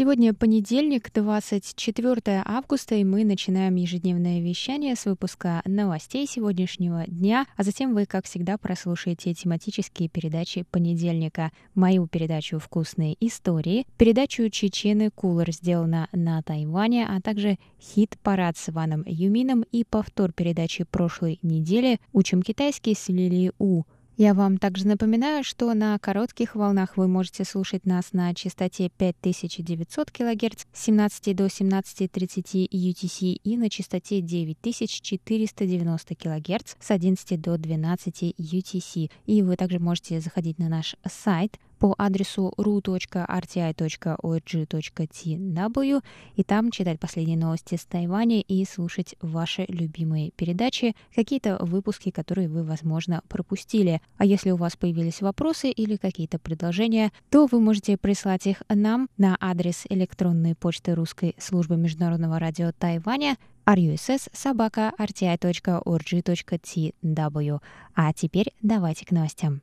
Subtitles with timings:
[0.00, 7.64] Сегодня понедельник, 24 августа, и мы начинаем ежедневное вещание с выпуска новостей сегодняшнего дня, а
[7.64, 11.52] затем вы, как всегда, прослушаете тематические передачи понедельника.
[11.74, 19.02] Мою передачу «Вкусные истории», передачу «Чечены Кулер» сделана на Тайване, а также хит-парад с Иваном
[19.04, 23.82] Юмином и повтор передачи прошлой недели «Учим китайский» с Лили У.
[24.20, 30.10] Я вам также напоминаю, что на коротких волнах вы можете слушать нас на частоте 5900
[30.10, 38.34] кГц с 17 до 17.30 UTC и на частоте 9490 кГц с 11 до 12
[38.38, 39.10] UTC.
[39.24, 43.22] И вы также можете заходить на наш сайт по адресу ru.rti.org.tw
[46.36, 52.48] и там читать последние новости с Тайваня и слушать ваши любимые передачи, какие-то выпуски, которые
[52.48, 54.00] вы, возможно, пропустили.
[54.18, 59.08] А если у вас появились вопросы или какие-то предложения, то вы можете прислать их нам
[59.16, 65.80] на адрес электронной почты русской службы международного радио Тайваня russ собака rti.org.tw.
[67.94, 69.62] А теперь давайте к новостям.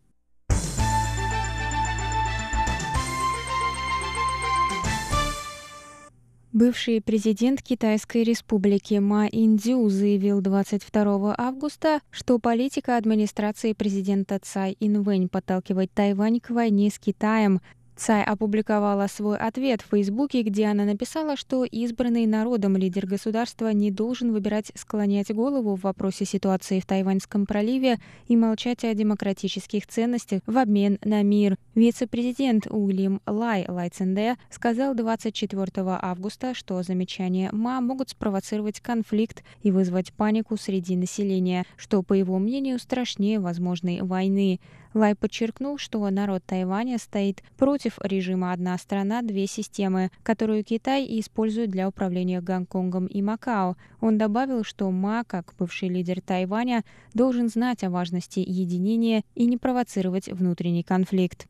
[6.53, 15.28] Бывший президент Китайской республики Ма Индзю заявил 22 августа, что политика администрации президента Цай Инвэнь
[15.28, 17.59] подталкивает Тайвань к войне с Китаем,
[17.98, 23.90] Цай опубликовала свой ответ в Фейсбуке, где она написала, что избранный народом лидер государства не
[23.90, 30.41] должен выбирать склонять голову в вопросе ситуации в Тайваньском проливе и молчать о демократических ценностях
[30.46, 31.58] в обмен на мир.
[31.74, 40.14] Вице-президент Уильям Лай Лайценде сказал 24 августа, что замечания МА могут спровоцировать конфликт и вызвать
[40.14, 44.59] панику среди населения, что, по его мнению, страшнее возможной войны.
[44.94, 51.70] Лай подчеркнул, что народ Тайваня стоит против режима «одна страна, две системы», которую Китай использует
[51.70, 53.76] для управления Гонконгом и Макао.
[54.02, 56.84] Он добавил, что Ма, как бывший лидер Тайваня,
[57.14, 61.47] должен знать о важности единения и не провоцировать внутренний конфликт.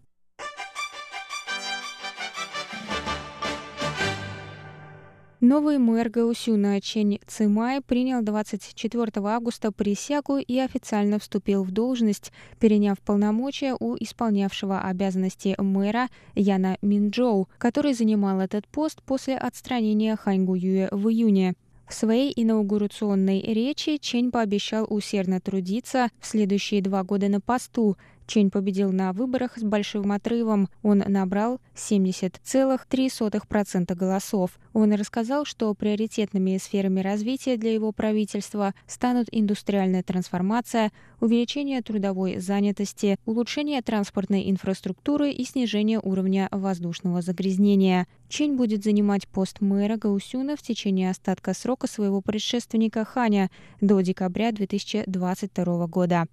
[5.40, 13.00] Новый мэр Гаусюна Чень Цимай принял 24 августа присягу и официально вступил в должность, переняв
[13.00, 20.88] полномочия у исполнявшего обязанности мэра Яна Минджоу, который занимал этот пост после отстранения Ханьгу Юэ
[20.90, 21.54] в июне.
[21.88, 27.96] В своей инаугурационной речи Чень пообещал усердно трудиться в следующие два года на посту,
[28.28, 30.70] Чень победил на выборах с большим отрывом.
[30.84, 34.60] Он набрал 70,3% голосов.
[34.74, 43.18] Он рассказал, что приоритетными сферами развития для его правительства станут индустриальная трансформация, увеличение трудовой занятости,
[43.26, 48.08] улучшение транспортной инфраструктуры и снижение уровня воздушного загрязнения.
[48.28, 53.50] Чень будет занимать пост мэра Гаусюна в течение остатка срока своего предшественника Ханя
[53.80, 56.28] до декабря 2022 года.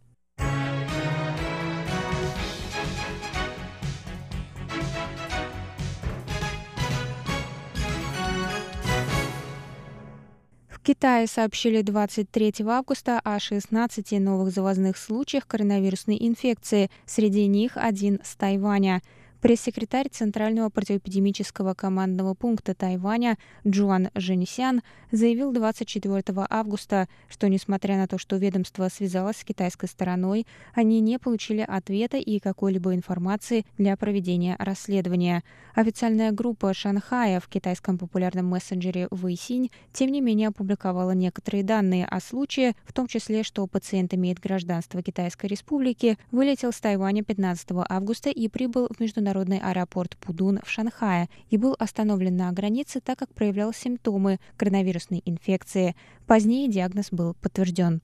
[10.84, 18.36] Китае сообщили 23 августа о 16 новых завозных случаях коронавирусной инфекции, среди них один с
[18.36, 19.00] Тайваня.
[19.44, 23.36] Пресс-секретарь Центрального противоэпидемического командного пункта Тайваня
[23.68, 24.80] Джуан Женисян
[25.12, 31.18] заявил 24 августа, что, несмотря на то, что ведомство связалось с китайской стороной, они не
[31.18, 35.42] получили ответа и какой-либо информации для проведения расследования.
[35.74, 42.20] Официальная группа Шанхая в китайском популярном мессенджере Вэйсинь, тем не менее, опубликовала некоторые данные о
[42.20, 48.30] случае, в том числе, что пациент имеет гражданство Китайской Республики, вылетел с Тайваня 15 августа
[48.30, 53.18] и прибыл в международный международный аэропорт Пудун в Шанхае и был остановлен на границе, так
[53.18, 55.96] как проявлял симптомы коронавирусной инфекции.
[56.26, 58.00] Позднее диагноз был подтвержден.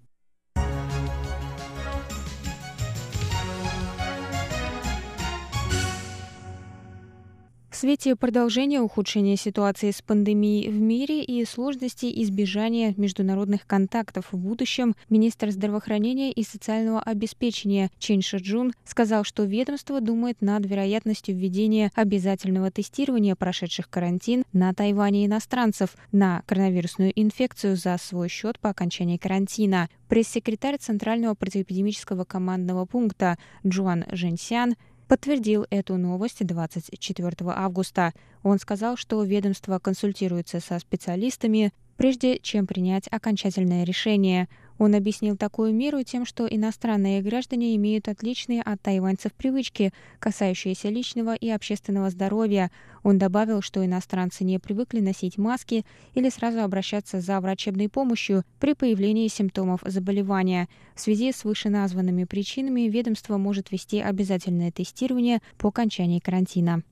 [7.80, 14.94] Свете продолжения ухудшения ситуации с пандемией в мире и сложностей избежания международных контактов в будущем,
[15.08, 22.70] министр здравоохранения и социального обеспечения Чен Шиджун сказал, что ведомство думает над вероятностью введения обязательного
[22.70, 29.88] тестирования прошедших карантин на Тайване иностранцев на коронавирусную инфекцию за свой счет по окончании карантина.
[30.10, 34.74] Пресс-секретарь Центрального противоэпидемического командного пункта Джуан Женсян
[35.10, 38.12] подтвердил эту новость 24 августа.
[38.44, 44.48] Он сказал, что ведомство консультируется со специалистами, прежде чем принять окончательное решение.
[44.80, 51.34] Он объяснил такую меру тем, что иностранные граждане имеют отличные от тайваньцев привычки, касающиеся личного
[51.34, 52.70] и общественного здоровья.
[53.02, 55.84] Он добавил, что иностранцы не привыкли носить маски
[56.14, 60.66] или сразу обращаться за врачебной помощью при появлении симптомов заболевания.
[60.94, 66.82] В связи с вышеназванными причинами ведомство может вести обязательное тестирование по окончании карантина.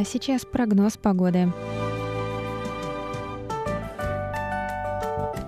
[0.00, 1.52] А сейчас прогноз погоды.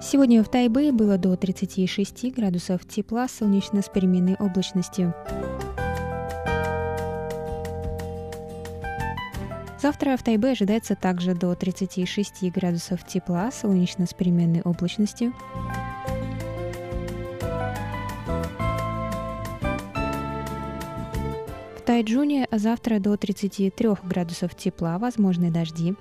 [0.03, 5.15] Сегодня в Тайбэе было до 36 градусов тепла, солнечно с переменной облачностью.
[9.81, 15.33] Завтра в Тайбе ожидается также до 36 градусов тепла, солнечно с переменной облачностью.
[21.83, 25.97] В Тайджуне завтра до 33 градусов тепла, возможны дожди.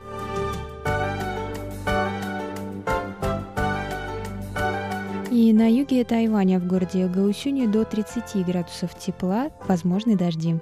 [5.31, 10.59] И на юге Тайваня в городе Гаусюне до 30 градусов тепла, возможны дожди.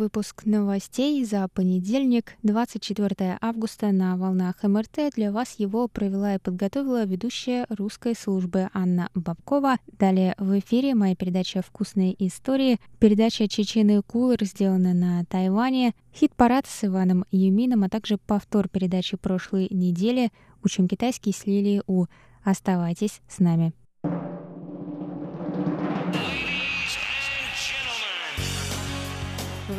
[0.00, 5.12] Выпуск новостей за понедельник, 24 августа на волнах МРТ.
[5.14, 9.76] Для вас его провела и подготовила ведущая русской службы Анна Бабкова.
[9.98, 12.78] Далее в эфире моя передача «Вкусные истории».
[12.98, 15.92] Передача «Чечены Кулер» сделана на Тайване.
[16.14, 20.30] Хит-парад с Иваном Юмином, а также повтор передачи прошлой недели
[20.64, 22.06] «Учим китайский» с Лилией У.
[22.42, 23.74] Оставайтесь с нами.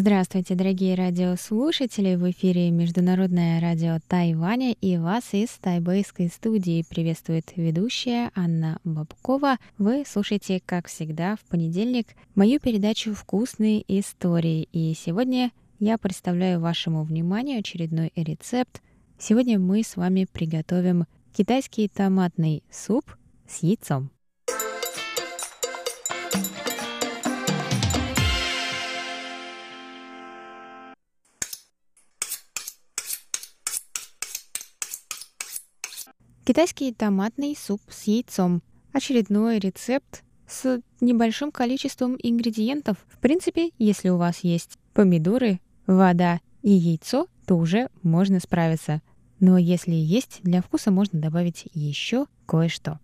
[0.00, 2.14] Здравствуйте, дорогие радиослушатели!
[2.14, 9.56] В эфире Международное радио Тайваня и вас из тайбэйской студии приветствует ведущая Анна Бабкова.
[9.76, 12.06] Вы слушаете, как всегда, в понедельник
[12.36, 14.68] мою передачу «Вкусные истории».
[14.70, 18.80] И сегодня я представляю вашему вниманию очередной рецепт.
[19.18, 21.06] Сегодня мы с вами приготовим
[21.36, 23.16] китайский томатный суп
[23.48, 24.12] с яйцом.
[36.48, 38.62] Китайский томатный суп с яйцом.
[38.94, 42.96] Очередной рецепт с небольшим количеством ингредиентов.
[43.06, 49.02] В принципе, если у вас есть помидоры, вода и яйцо, то уже можно справиться.
[49.40, 52.98] Но если есть, для вкуса можно добавить еще кое-что.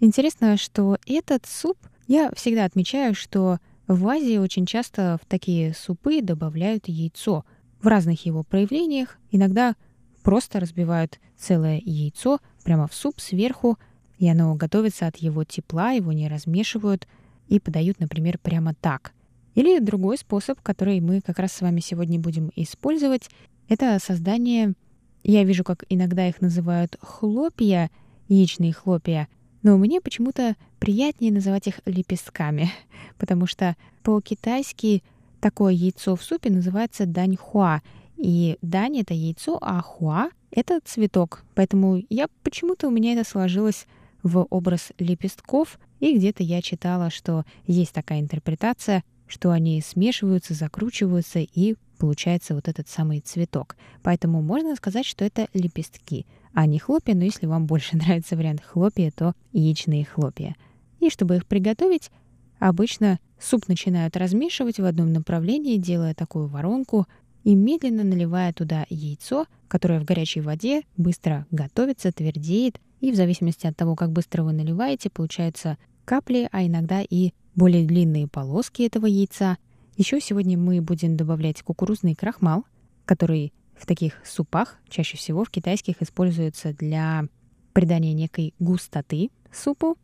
[0.00, 3.56] Интересно, что этот суп, я всегда отмечаю, что
[3.88, 7.46] в Азии очень часто в такие супы добавляют яйцо.
[7.80, 9.76] В разных его проявлениях иногда
[10.22, 13.78] просто разбивают целое яйцо прямо в суп сверху,
[14.18, 17.06] и оно готовится от его тепла, его не размешивают
[17.48, 19.12] и подают, например, прямо так.
[19.54, 23.28] Или другой способ, который мы как раз с вами сегодня будем использовать,
[23.68, 24.74] это создание,
[25.22, 27.90] я вижу, как иногда их называют хлопья,
[28.28, 29.28] яичные хлопья,
[29.62, 32.70] но мне почему-то приятнее называть их лепестками,
[33.18, 35.02] потому что по-китайски
[35.40, 37.82] такое яйцо в супе называется даньхуа,
[38.16, 41.44] и дань— это яйцо, а хуа— это цветок.
[41.54, 43.86] Поэтому я почему-то у меня это сложилось
[44.22, 51.40] в образ лепестков, и где-то я читала, что есть такая интерпретация, что они смешиваются, закручиваются,
[51.40, 53.76] и получается вот этот самый цветок.
[54.02, 58.62] Поэтому можно сказать, что это лепестки, а не хлопья, но если вам больше нравится вариант
[58.62, 60.54] хлопья, то яичные хлопья.
[61.00, 62.10] И чтобы их приготовить,
[62.58, 67.06] обычно суп начинают размешивать в одном направлении, делая такую воронку—
[67.44, 73.66] и медленно наливая туда яйцо, которое в горячей воде быстро готовится, твердеет, и в зависимости
[73.66, 79.06] от того, как быстро вы наливаете, получаются капли, а иногда и более длинные полоски этого
[79.06, 79.58] яйца.
[79.96, 82.64] Еще сегодня мы будем добавлять кукурузный крахмал,
[83.04, 87.24] который в таких супах чаще всего в китайских используется для
[87.72, 89.96] придания некой густоты супу.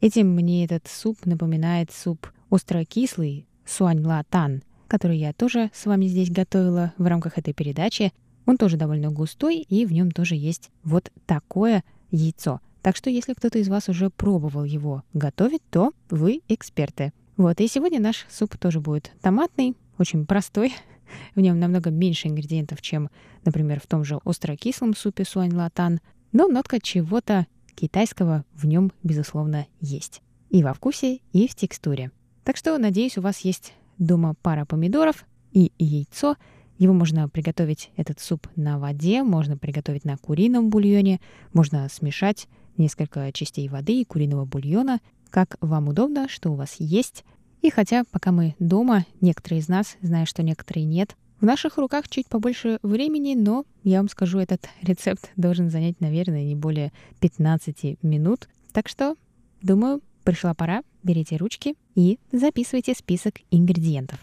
[0.00, 6.06] Этим мне этот суп напоминает суп остро-кислый суань ла тан, который я тоже с вами
[6.06, 8.12] здесь готовила в рамках этой передачи.
[8.46, 12.60] Он тоже довольно густой, и в нем тоже есть вот такое яйцо.
[12.82, 17.12] Так что если кто-то из вас уже пробовал его готовить, то вы эксперты.
[17.36, 20.72] Вот, и сегодня наш суп тоже будет томатный, очень простой.
[21.34, 23.10] В нем намного меньше ингредиентов, чем,
[23.44, 26.00] например, в том же остро-кислом супе суань латан,
[26.32, 30.22] но нотка чего-то китайского в нем, безусловно, есть.
[30.50, 32.10] И во вкусе, и в текстуре.
[32.44, 36.36] Так что, надеюсь, у вас есть дома пара помидоров и яйцо.
[36.78, 41.20] Его можно приготовить, этот суп, на воде, можно приготовить на курином бульоне,
[41.54, 45.00] можно смешать несколько частей воды и куриного бульона,
[45.30, 47.24] как вам удобно, что у вас есть.
[47.62, 52.08] И хотя пока мы дома, некоторые из нас, зная, что некоторые нет, в наших руках
[52.08, 58.02] чуть побольше времени, но я вам скажу, этот рецепт должен занять, наверное, не более 15
[58.02, 58.48] минут.
[58.72, 59.16] Так что,
[59.62, 64.18] думаю, Пришла пора, берите ручки и записывайте список ингредиентов.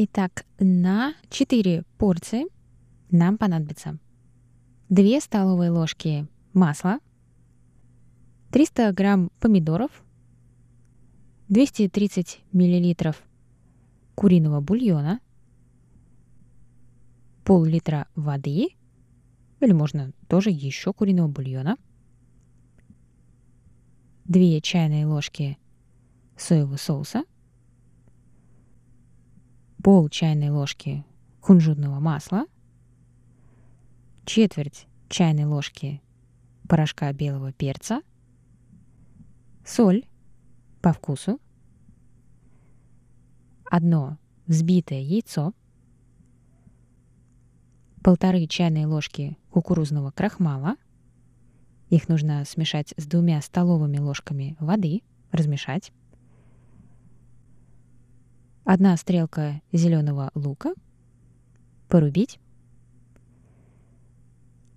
[0.00, 2.46] Итак, на 4 порции
[3.10, 3.98] нам понадобится
[4.90, 6.98] 2 столовые ложки масла,
[8.52, 9.90] 300 грамм помидоров,
[11.48, 13.22] 230 миллилитров
[14.14, 15.20] куриного бульона–
[17.48, 18.76] пол-литра воды,
[19.60, 21.78] или можно тоже еще куриного бульона,
[24.26, 25.56] 2 чайные ложки
[26.36, 27.24] соевого соуса,
[29.82, 31.06] пол чайной ложки
[31.40, 32.44] кунжутного масла,
[34.26, 36.02] четверть чайной ложки
[36.68, 38.02] порошка белого перца,
[39.64, 40.04] соль
[40.82, 41.40] по вкусу,
[43.64, 45.54] одно взбитое яйцо–
[48.08, 50.76] полторы чайные ложки кукурузного крахмала.
[51.90, 55.92] Их нужно смешать с двумя столовыми ложками воды, размешать.
[58.64, 60.72] Одна стрелка зеленого лука,
[61.86, 62.40] порубить.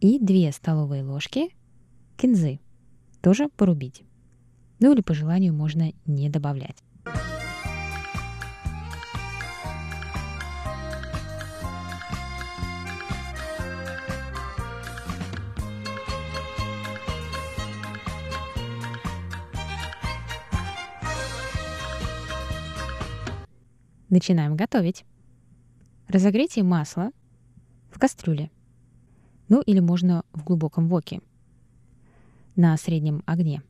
[0.02, 1.56] И две столовые ложки
[2.18, 2.60] кинзы,
[3.22, 4.04] тоже порубить.
[4.82, 6.84] Ну или по желанию можно не добавлять.
[24.12, 25.06] Начинаем готовить.
[26.10, 27.12] Разогрейте масло
[27.90, 28.52] в кастрюле.
[29.48, 31.22] Ну или можно в глубоком воке
[32.58, 33.64] на среднем огне.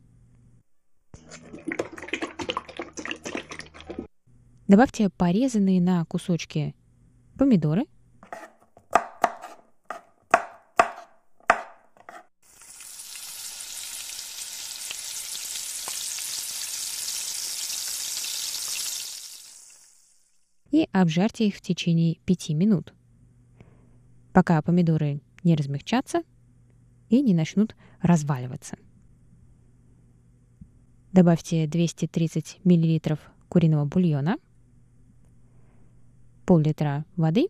[4.67, 6.75] Добавьте порезанные на кусочки
[7.37, 7.85] помидоры–
[20.91, 22.93] обжарьте их в течение 5 минут,
[24.33, 26.23] пока помидоры не размягчатся
[27.09, 28.77] и не начнут разваливаться.
[31.11, 33.17] Добавьте 230 мл
[33.49, 34.37] куриного бульона,
[36.45, 37.47] пол-литра воды,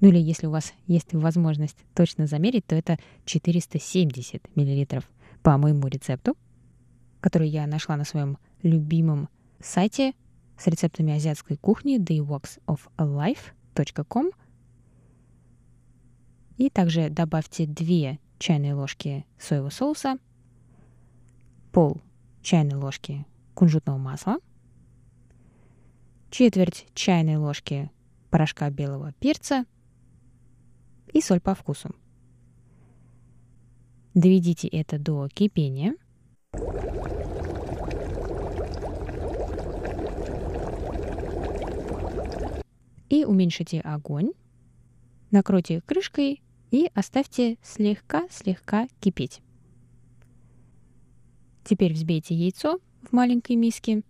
[0.00, 5.02] ну или если у вас есть возможность точно замерить, то это 470 мл
[5.42, 6.36] по моему рецепту,
[7.20, 9.28] который я нашла на своем любимом
[9.60, 10.12] сайте
[10.58, 14.32] с рецептами азиатской кухни thewalksofalife.com
[16.56, 20.18] и также добавьте 2 чайные ложки соевого соуса,
[21.72, 22.00] пол
[22.42, 24.38] чайной ложки кунжутного масла,
[26.30, 27.90] четверть чайной ложки
[28.30, 29.64] порошка белого перца
[31.12, 31.90] и соль по вкусу.
[34.14, 35.96] Доведите это до кипения.
[43.08, 44.32] И уменьшите огонь.
[45.30, 49.40] Накройте крышкой и оставьте слегка-слегка кипеть.
[51.64, 54.02] Теперь взбейте яйцо в маленькой миске.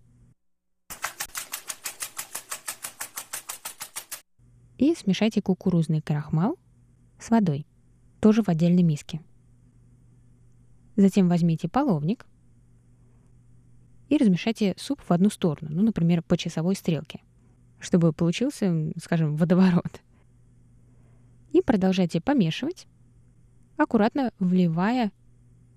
[4.77, 6.59] И смешайте кукурузный крахмал
[7.19, 7.67] с водой,
[8.21, 9.21] тоже в отдельной миске.
[10.97, 12.27] Затем возьмите половник
[14.09, 17.21] и размешайте суп в одну сторону, ну, например, по часовой стрелке,
[17.85, 20.00] чтобы получился, скажем, водоворот.
[21.53, 22.87] И продолжайте помешивать,
[23.76, 25.12] аккуратно вливая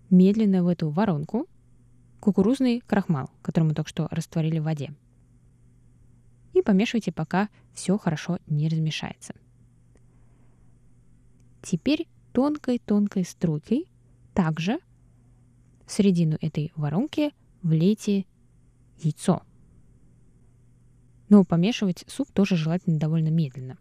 [0.10, 1.48] медленно в эту воронку
[2.20, 4.94] кукурузный крахмал, который мы только что растворили в воде.
[6.54, 9.36] И помешивайте, пока все хорошо не размешается.
[11.62, 13.88] Теперь тонкой-тонкой струйкой
[14.34, 14.80] также
[15.86, 18.26] в середину этой воронки влейте
[19.00, 19.44] яйцо.
[21.29, 23.77] Но помешивать суп тоже желательно довольно медленно.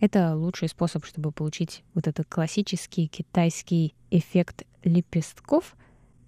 [0.00, 5.76] Это лучший способ, чтобы получить вот этот классический китайский эффект лепестков.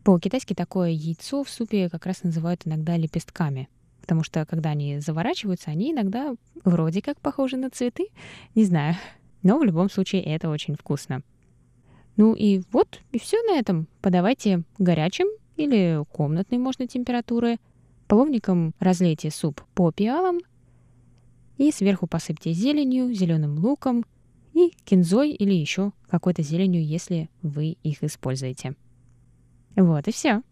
[0.04, 3.68] По-китайски такое яйцо в супе как раз называют иногда лепестками,
[4.00, 6.34] потому что когда они заворачиваются, они иногда
[6.64, 8.08] вроде как похожи на цветы,
[8.54, 8.96] не знаю.
[9.42, 11.22] Но в любом случае это очень вкусно.
[12.16, 13.88] Ну и вот, и все на этом.
[14.02, 17.58] Подавайте горячим или комнатной можно температуры.
[18.12, 20.40] Половником разлейте суп по пиалам
[21.56, 24.04] и сверху посыпьте зеленью, зеленым луком
[24.52, 28.76] и кинзой или еще какой-то зеленью, если вы их используете.
[29.76, 30.42] Вот и все.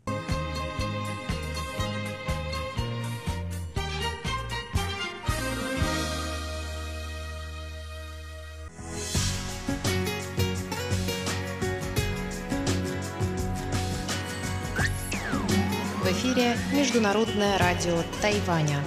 [16.34, 18.78] Эфире Международное радио Тайваня.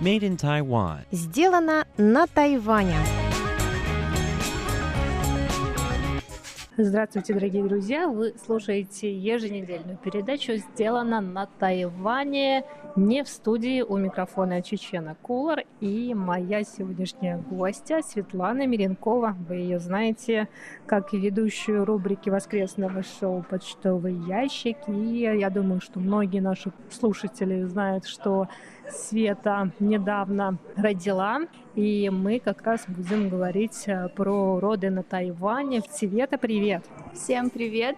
[0.00, 1.04] Made in Taiwan.
[1.12, 2.98] Сделано на Тайване.
[6.76, 8.08] Здравствуйте, дорогие друзья!
[8.08, 12.64] Вы слушаете еженедельную передачу «Сделано на Тайване»
[12.96, 19.36] не в студии у микрофона Чечена Кулар и моя сегодняшняя гостья Светлана Миренкова.
[19.48, 20.48] Вы ее знаете
[20.84, 24.76] как ведущую рубрики воскресного шоу «Почтовый ящик».
[24.88, 28.48] И я думаю, что многие наши слушатели знают, что
[28.90, 31.40] Света недавно родила,
[31.74, 35.82] и мы как раз будем говорить э, про роды на Тайване.
[35.90, 36.84] Света, привет!
[37.14, 37.96] Всем привет!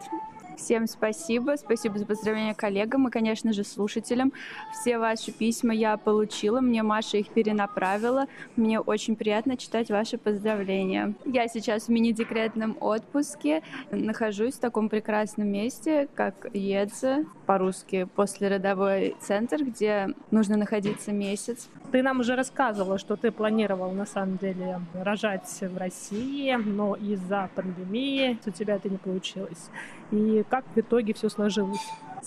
[0.56, 1.56] Всем спасибо.
[1.56, 4.32] Спасибо за поздравления коллегам и, конечно же, слушателям.
[4.72, 8.26] Все ваши письма я получила, мне Маша их перенаправила.
[8.56, 11.14] Мне очень приятно читать ваши поздравления.
[11.26, 19.62] Я сейчас в мини-декретном отпуске, нахожусь в таком прекрасном месте, как Едзе, по-русски послеродовой центр,
[19.62, 21.68] где нужно находиться месяц.
[21.92, 27.48] Ты нам уже рассказывала, что ты планировал на самом деле рожать в России, но из-за
[27.54, 29.70] пандемии у тебя это не получилось.
[30.10, 31.80] И как в итоге все сложилось?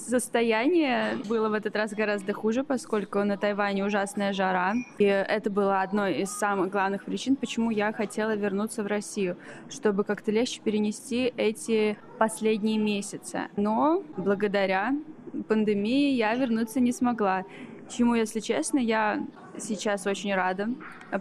[0.07, 4.73] Состояние было в этот раз гораздо хуже, поскольку на Тайване ужасная жара.
[4.97, 9.37] И это было одной из самых главных причин, почему я хотела вернуться в Россию,
[9.69, 13.49] чтобы как-то легче перенести эти последние месяцы.
[13.55, 14.95] Но благодаря
[15.47, 17.45] пандемии я вернуться не смогла.
[17.89, 19.25] чему, если честно, я
[19.59, 20.69] сейчас очень рада,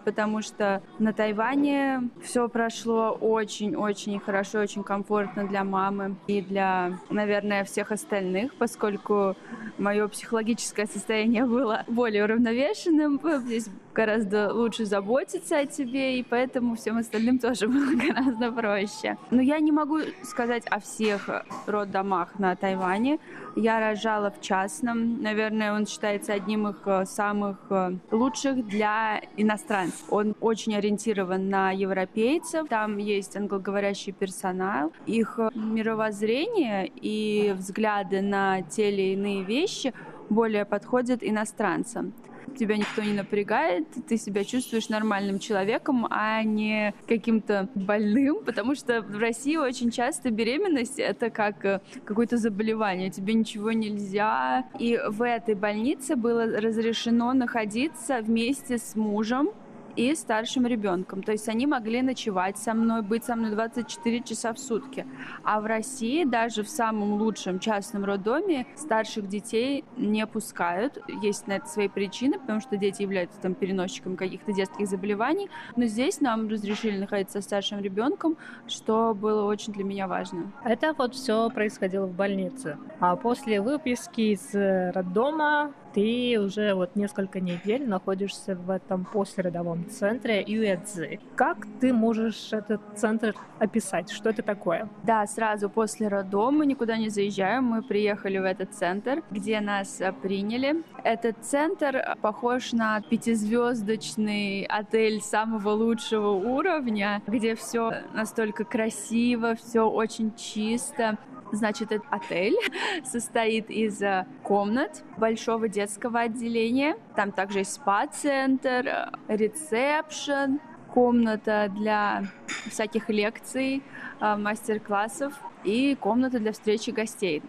[0.05, 7.65] потому что на Тайване все прошло очень-очень хорошо, очень комфортно для мамы и для, наверное,
[7.65, 9.37] всех остальных, поскольку
[9.79, 13.21] мое психологическое состояние было более уравновешенным.
[13.45, 19.17] Здесь гораздо лучше заботиться о тебе, и поэтому всем остальным тоже было гораздо проще.
[19.31, 21.29] Но я не могу сказать о всех
[21.67, 23.19] роддомах на Тайване.
[23.57, 25.21] Я рожала в частном.
[25.21, 27.95] Наверное, он считается одним из э, самых э,
[28.29, 30.05] лучших для иностранцев.
[30.11, 32.69] Он очень ориентирован на европейцев.
[32.69, 34.93] Там есть англоговорящий персонал.
[35.07, 39.95] Их э, мировоззрение и взгляды на те или иные вещи
[40.29, 42.13] более подходят иностранцам
[42.59, 49.03] тебя никто не напрягает, ты себя чувствуешь нормальным человеком, а не каким-то больным, потому что
[49.03, 54.67] в России очень часто беременность— это как э, какое-то заболевание, тебе ничего нельзя.
[54.79, 59.51] И в этой больнице было разрешено находиться вместе с мужем,
[59.99, 61.25] и старшим ребенком.
[61.25, 65.05] То есть они могли ночевать со мной, быть со мной 24 часа в сутки.
[65.43, 70.99] А в России даже в самом лучшем частном роддоме старших детей не пускают.
[71.21, 75.51] Есть на это свои причины, потому что дети являются там переносчиками каких-то детских заболеваний.
[75.75, 78.37] Но здесь нам разрешили находиться со старшим ребенком,
[78.69, 80.53] что было очень для меня важно.
[80.65, 82.79] Это вот все происходило в больнице.
[83.01, 84.55] А после выписки из
[84.95, 91.19] роддома ты уже вот несколько недель находишься в этом послеродовом центре Юэцзы.
[91.35, 94.09] Как ты можешь этот центр описать?
[94.13, 94.89] Что это такое?
[95.03, 97.65] Да, сразу после роддома мы никуда не заезжаем.
[97.65, 100.85] Мы приехали в этот центр, где нас э, приняли.
[101.03, 110.33] Этот центр похож на пятизвездочный отель самого лучшего уровня, где все настолько красиво, все очень
[110.37, 111.19] чисто.
[111.53, 112.57] Значит, этот отель
[113.05, 120.61] состоит из э, комнат, большого детского отделения, там также есть спа-центр, ресепшн,
[120.93, 122.25] комната для
[122.71, 123.83] всяких лекций,
[124.21, 125.33] э, мастер-классов
[125.65, 127.43] и комната для встречи гостей.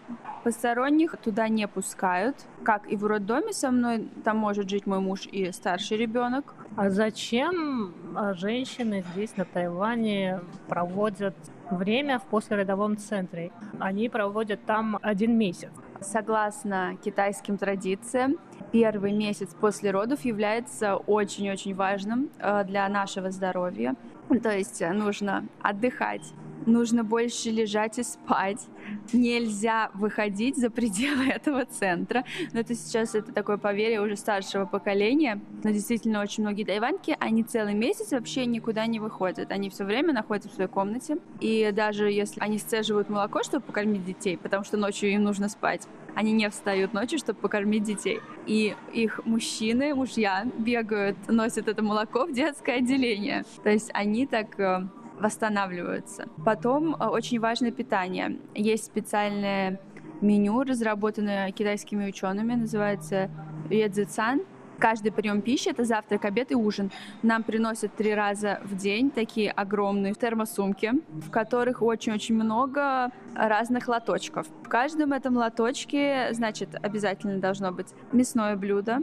[0.44, 2.36] Посторонних туда не пускают.
[2.64, 6.54] Как и в роддоме со мной, там может жить мой муж и старший ребенок.
[6.76, 7.94] А зачем
[8.34, 11.36] женщины здесь, на Тайване, проводят
[11.70, 13.50] время в послеродовом центре.
[13.78, 15.70] Они проводят там один месяц.
[16.00, 18.36] Согласно китайским традициям,
[18.72, 23.94] первый месяц после родов является очень-очень важным э, для нашего здоровья.
[24.42, 26.32] То есть нужно отдыхать,
[26.66, 28.66] нужно больше лежать и спать.
[29.12, 32.24] Нельзя выходить за пределы этого центра.
[32.52, 35.40] Но это сейчас это такое поверье уже старшего поколения.
[35.62, 39.50] Но действительно очень многие тайваньки, они целый месяц вообще никуда не выходят.
[39.52, 41.18] Они все время находятся в своей комнате.
[41.40, 45.86] И даже если они сцеживают молоко, чтобы покормить детей, потому что ночью им нужно спать,
[46.14, 48.20] они не встают ночью, чтобы покормить детей.
[48.46, 53.44] И их мужчины, мужья бегают, носят это молоко в детское отделение.
[53.62, 54.86] То есть они так э,
[55.20, 56.28] восстанавливаются.
[56.44, 58.38] Потом э, очень важное питание.
[58.54, 59.80] Есть специальное
[60.20, 63.30] меню, разработанное китайскими учеными, называется
[63.68, 64.42] Редзицан.
[64.78, 66.90] Каждый прием пищи— это завтрак, обед и ужин.
[67.22, 74.46] Нам приносят три раза в день такие огромные термосумки, в которых очень-очень много разных лоточков.
[74.64, 79.00] В каждом этом лоточке, значит, обязательно должно быть мясное блюдо,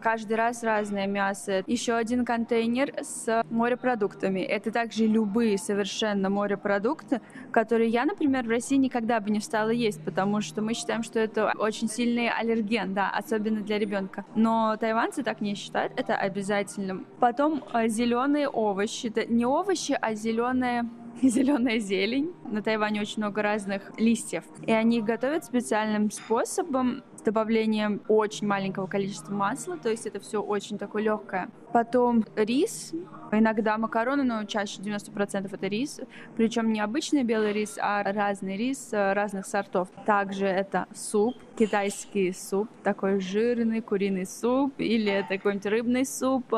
[0.00, 1.62] каждый раз разное мясо.
[1.66, 4.40] Еще один контейнер с морепродуктами.
[4.40, 10.02] Это также любые совершенно морепродукты, которые я, например, в России никогда бы не стала есть,
[10.04, 14.24] потому что мы считаем, что это очень сильный аллерген, да, особенно для ребенка.
[14.34, 17.04] Но тайванцы так не считают, это обязательно.
[17.18, 19.08] Потом а, зеленые овощи.
[19.08, 20.88] Это не овощи, а зеленые
[21.22, 22.32] зеленая зелень.
[22.44, 24.44] На Тайване очень много разных листьев.
[24.66, 30.20] И они их готовят специальным способом с добавлением очень маленького количества масла, то есть это
[30.20, 31.50] все очень такое легкое.
[31.70, 32.94] Потом рис,
[33.30, 36.00] иногда макароны, но чаще 90% это рис,
[36.36, 39.88] причем не обычный белый рис, а разный рис э, разных сортов.
[40.06, 46.54] Также это суп, китайский суп, такой жирный куриный суп или какой-нибудь рыбный суп.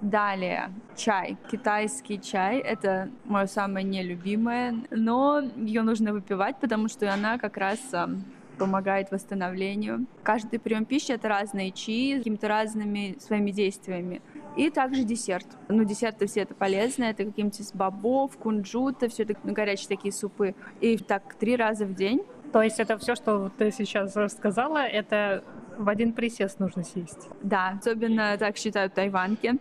[0.00, 7.36] Далее чай, китайский чай, это мое самое нелюбимое, но ее нужно выпивать, потому что она
[7.36, 8.24] как раз эм,
[8.60, 10.06] помогает восстановлению.
[10.22, 14.20] Каждый прием пищи— это разные чаи с какими-то разными своими действиями.
[14.54, 15.46] И также десерт.
[15.68, 17.04] Ну, десерты все это полезно.
[17.04, 20.54] Это какие-нибудь из бобов, кунжута, все это ну, горячие такие супы.
[20.82, 22.22] И так три раза в день.
[22.52, 25.42] То есть это все, что ты сейчас рассказала, это
[25.78, 27.28] в один присест нужно съесть.
[27.42, 29.54] Да, особенно так считают тайванки.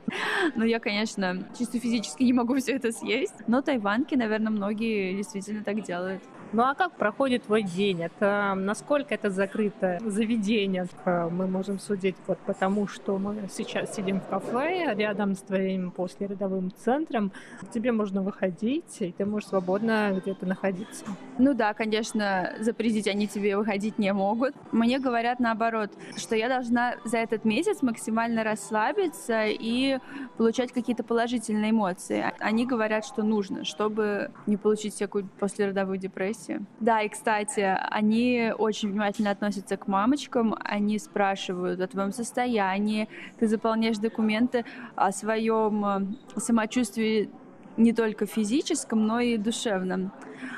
[0.56, 3.36] Но я, конечно, чисто физически не могу все это съесть.
[3.48, 6.22] Но тайванки, наверное, многие действительно так делают.
[6.52, 8.02] Ну а как проходит твой день?
[8.02, 10.88] Это насколько это закрытое заведение?
[11.06, 16.72] Мы можем судить вот потому, что мы сейчас сидим в кафе рядом с твоим послеродовым
[16.72, 17.32] центром.
[17.72, 21.06] Тебе можно выходить, и ты можешь свободно где-то находиться.
[21.38, 24.56] Ну да, конечно, запретить они тебе выходить не могут.
[24.72, 30.00] Мне говорят наоборот, что я должна за этот месяц максимально расслабиться и
[30.38, 32.26] получать какие-то положительные эмоции.
[32.40, 36.66] Они говорят, что нужно, чтобы не получить всякую послеродовую депрессию депрессию.
[36.80, 43.08] Да, и, кстати, они очень внимательно относятся к мамочкам, они спрашивают о твоем состоянии,
[43.40, 47.30] ты заполняешь документы о своем э, самочувствии
[47.80, 50.12] не только физическом, но и душевном.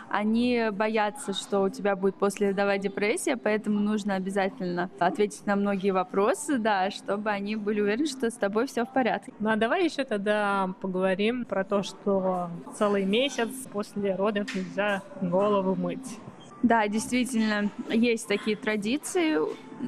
[0.10, 6.58] Они боятся, что у тебя будет послеродовая депрессия, поэтому нужно обязательно ответить на многие вопросы,
[6.58, 9.32] да, чтобы они были уверены, что с тобой все в порядке.
[9.40, 15.76] Ну а давай еще тогда поговорим про то, что целый месяц после родов нельзя голову
[15.76, 16.20] мыть.
[16.64, 19.40] Да, действительно, есть такие традиции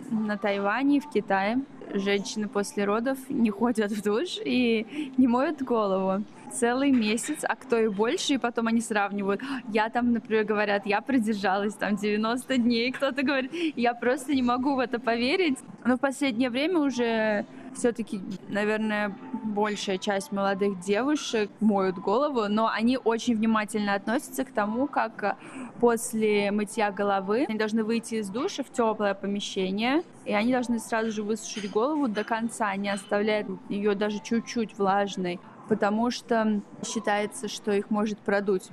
[0.09, 1.62] на Тайване, в Китае.
[1.93, 7.77] Женщины после родов не ходят в душ и не моют голову целый месяц, а кто
[7.77, 9.41] и больше, и потом они сравнивают.
[9.71, 14.75] Я там, например, говорят, я продержалась там 90 дней, кто-то говорит, я просто не могу
[14.75, 15.57] в это поверить.
[15.86, 22.97] Но в последнее время уже все-таки, наверное, большая часть молодых девушек моют голову, но они
[22.97, 25.38] очень внимательно относятся к тому, как
[25.79, 31.12] после мытья головы они должны выйти из душа в теплое помещение, и они должны сразу
[31.12, 37.71] же высушить голову до конца, не оставляя ее даже чуть-чуть влажной потому что считается, что
[37.71, 38.69] их может продуть.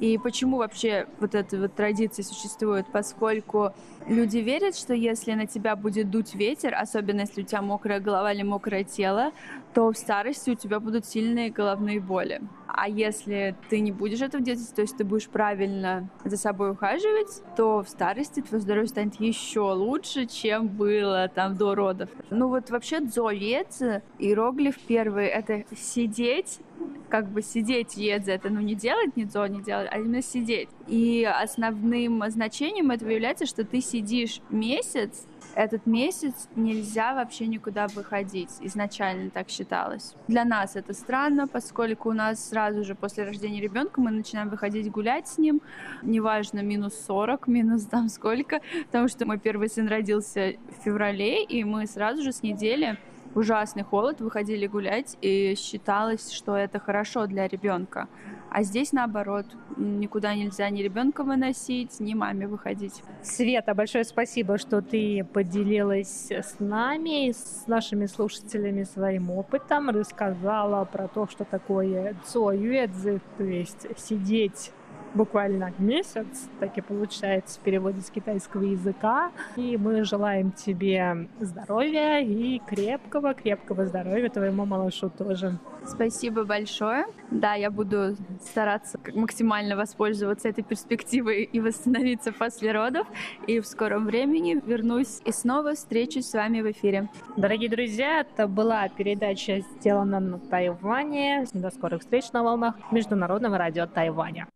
[0.00, 2.86] И почему вообще вот эта вот традиция существует?
[2.92, 3.72] Поскольку
[4.06, 8.32] люди верят, что если на тебя будет дуть ветер, особенно если у тебя мокрая голова
[8.32, 9.32] или мокрое тело,
[9.74, 12.42] то в старости у тебя будут сильные головные боли.
[12.66, 17.42] А если ты не будешь этого делать, то есть ты будешь правильно за собой ухаживать,
[17.56, 22.08] то в старости твое здоровье станет еще лучше, чем было там до родов.
[22.30, 23.82] Ну вот вообще дзолец,
[24.18, 26.60] иероглиф первый— это сидеть
[27.08, 30.68] как бы сидеть едзе, это ну не делать ни дзо, не делать, а именно сидеть.
[30.86, 38.50] И основным значением этого является, что ты сидишь месяц, этот месяц нельзя вообще никуда выходить.
[38.60, 40.14] Изначально так считалось.
[40.28, 44.90] Для нас это странно, поскольку у нас сразу же после рождения ребенка мы начинаем выходить
[44.90, 45.60] гулять с ним.
[46.02, 51.64] Неважно, минус 40, минус там сколько, потому что мой первый сын родился в феврале, и
[51.64, 52.98] мы сразу же с недели
[53.34, 58.08] ужасный холод, выходили гулять, и считалось, что это хорошо для ребенка.
[58.50, 63.02] А здесь наоборот, никуда нельзя ни ребенка выносить, ни маме выходить.
[63.22, 71.08] Света, большое спасибо, что ты поделилась с нами, с нашими слушателями своим опытом, рассказала про
[71.08, 74.72] то, что такое цоюэдзы, то есть сидеть
[75.14, 79.30] буквально месяц, так и получается в переводе с китайского языка.
[79.56, 85.58] И мы желаем тебе здоровья и крепкого, крепкого здоровья твоему малышу тоже.
[85.84, 87.06] Спасибо большое.
[87.30, 93.06] Да, я буду стараться максимально воспользоваться этой перспективой и восстановиться после родов.
[93.46, 97.08] И в скором времени вернусь и снова встречусь с вами в эфире.
[97.36, 101.46] Дорогие друзья, это была передача сделана на Тайване.
[101.52, 104.46] До скорых встреч на волнах Международного радио Тайваня.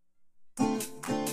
[0.56, 1.25] Thank you.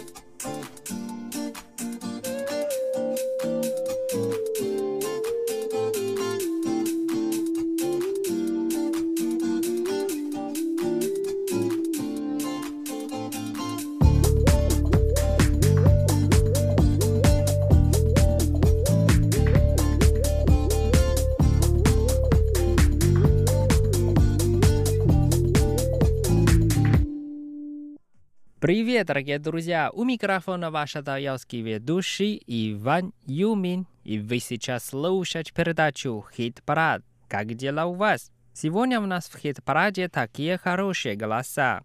[28.94, 29.90] Привет, дорогие друзья!
[29.92, 33.88] У микрофона ваш даялский ведущий Иван Юмин.
[34.04, 37.04] И вы сейчас слушаете передачу «Хит-парад».
[37.28, 38.32] Как дела у вас?
[38.54, 41.82] Сегодня у нас в хит-параде такие хорошие голоса.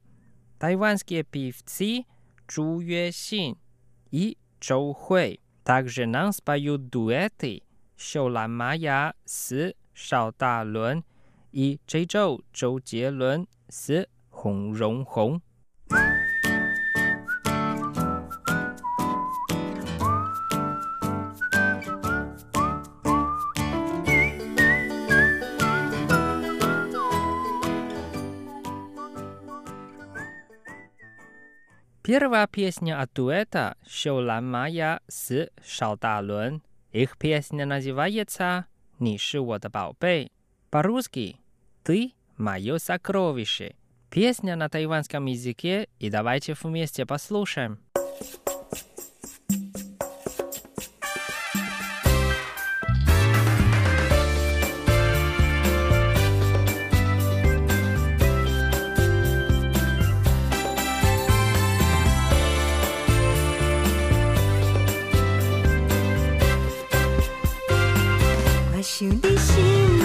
[0.60, 2.04] Тайванские певцы
[2.46, 3.56] Чу Юэсин
[4.10, 5.40] и Чжоу Хуэй.
[5.64, 7.62] Также нам споют дуэты
[7.96, 11.06] Шоу Лан Майя с Шао Далун
[11.52, 15.40] и Чжэй Чжоу Чжоу Джелун с Хong Рong Хong.
[32.08, 36.62] Первая песня от дуэта «Шоулан Майя» с Шалдалун.
[36.90, 38.64] Их песня называется
[38.98, 40.32] «Ни ши вода баобэй».
[40.70, 41.36] По-русски
[41.84, 43.76] «Ты мое сокровище».
[44.08, 47.78] Песня на тайванском языке, и давайте вместе послушаем.
[68.98, 69.97] 就你心。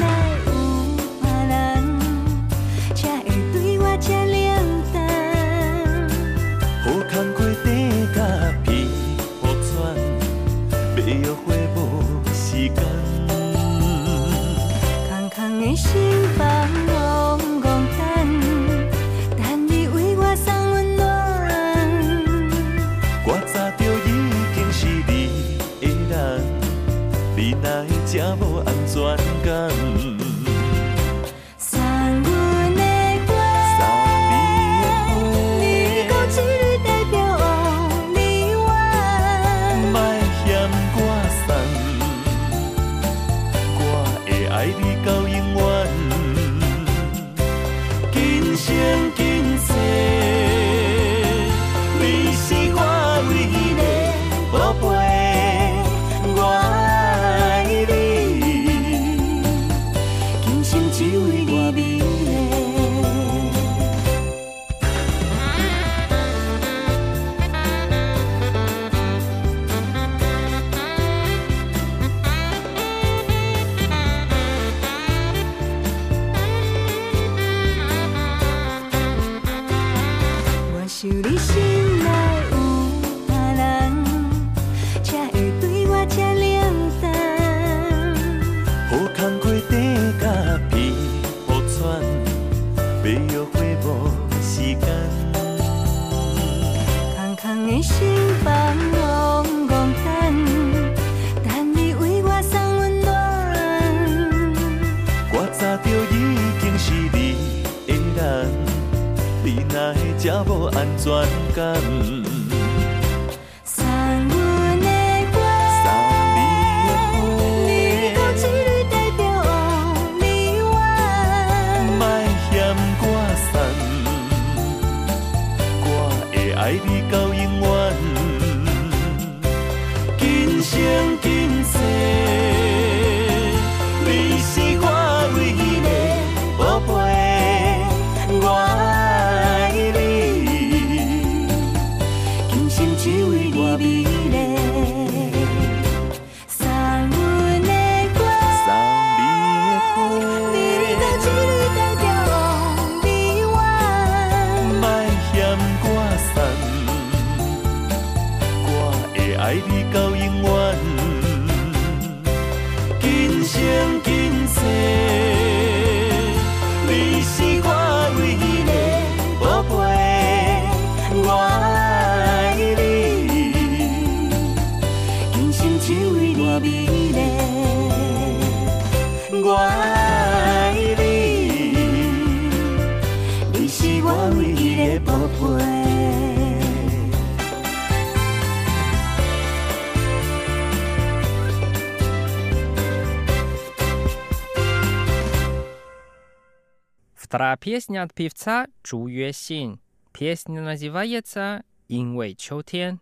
[197.73, 199.79] Песня от певца Чу Юэсин.
[200.11, 203.01] Песня называется «Инвэй Чоутен»,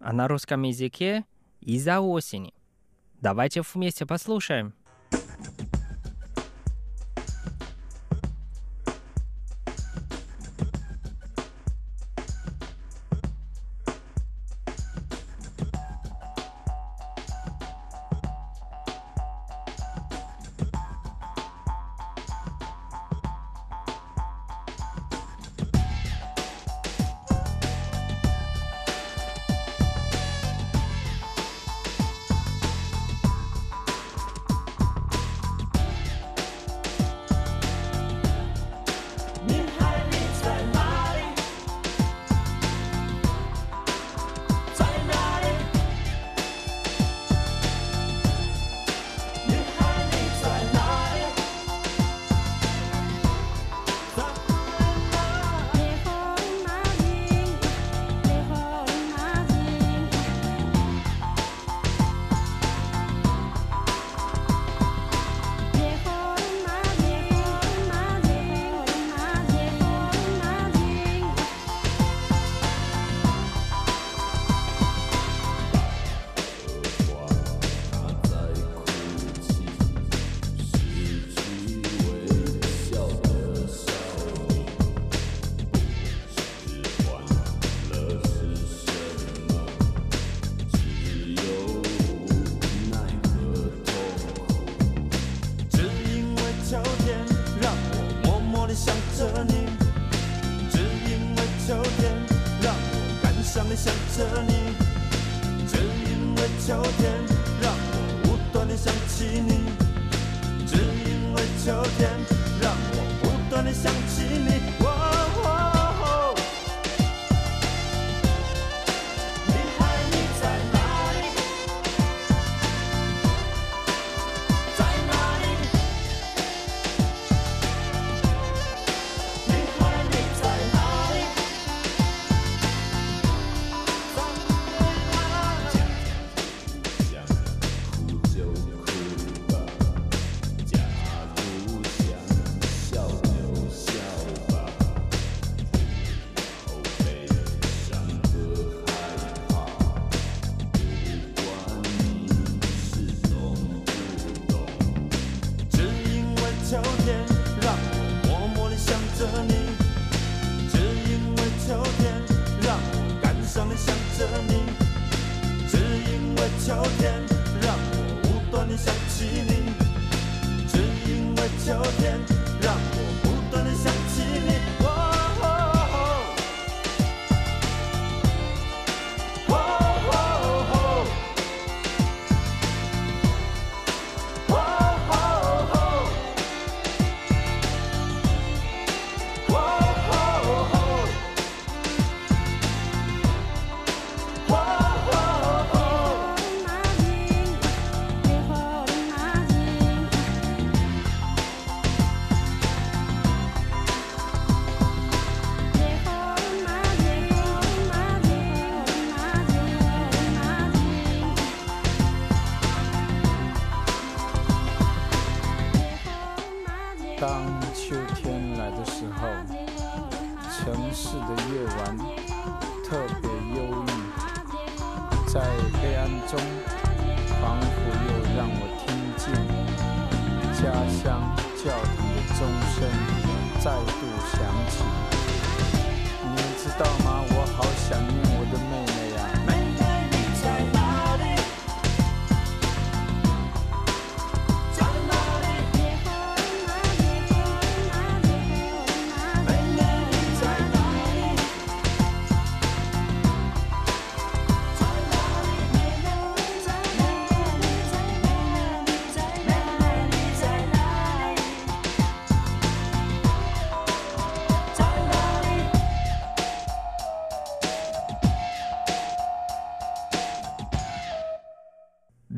[0.00, 1.26] а на русском языке
[1.60, 2.54] «Из-за осени».
[3.20, 4.72] Давайте вместе послушаем.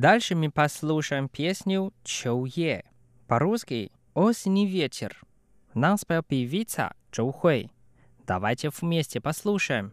[0.00, 2.84] Дальше мы послушаем песню «Чоу Е».
[3.26, 5.20] По-русски «Осень и ветер».
[5.74, 7.70] Нам спел певица Чоу Хуэй.
[8.26, 9.92] Давайте вместе послушаем.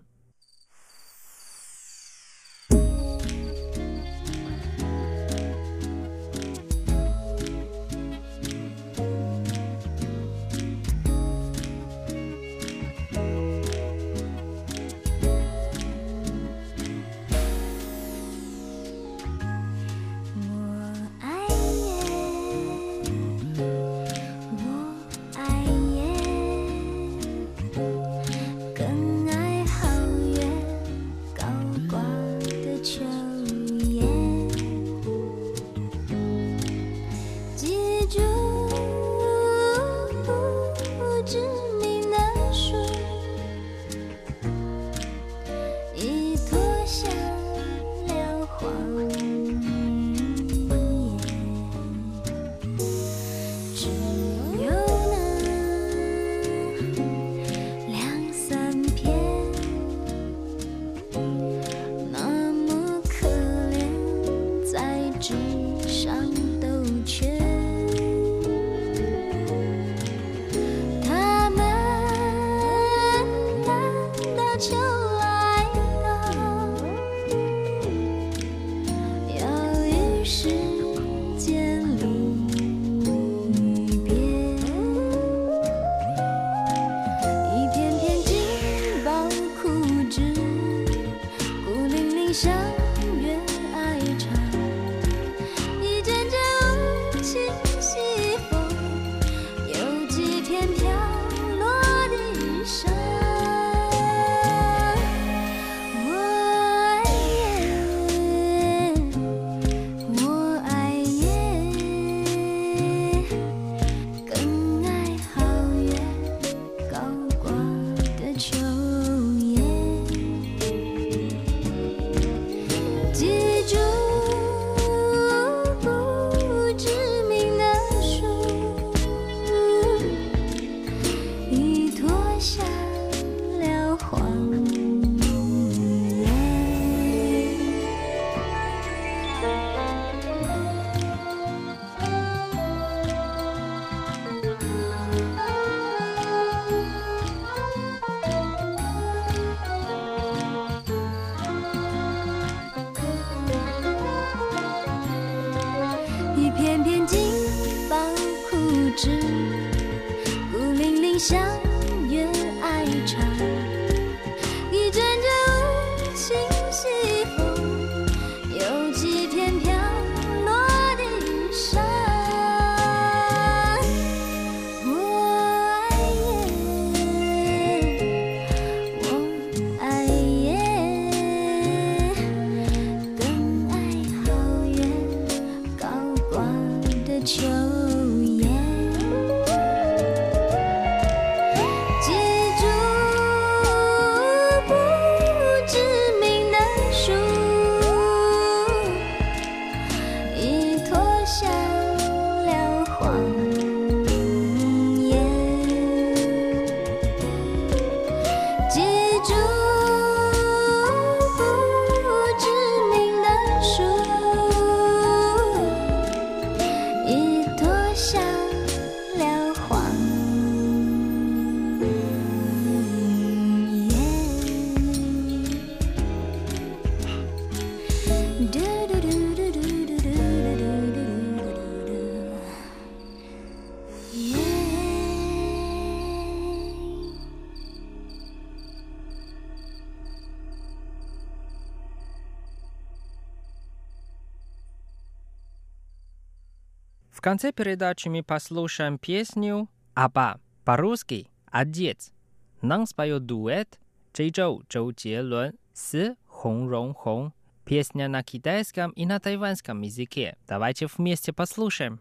[247.28, 252.13] Конце передачи мы послушаем песню «Аба» по-русски «Отец».
[252.61, 253.82] Нам споет дуэт
[254.13, 257.32] Чжэй Чжоу Джелун с Хong Рong Хong.
[257.65, 260.38] Песня на китайском и на тайваньском языке.
[260.47, 261.99] Давайте вместе послушаем.